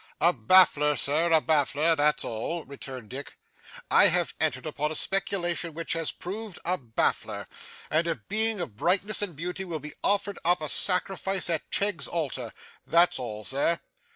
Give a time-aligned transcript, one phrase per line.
[0.19, 3.37] 'A baffler, Sir, a baffler, that's all,' returned Dick.
[3.91, 7.45] 'I have entered upon a speculation which has proved a baffler;
[7.91, 12.07] and a Being of brightness and beauty will be offered up a sacrifice at Cheggs's
[12.07, 12.51] altar.
[12.87, 13.79] That's all, sir.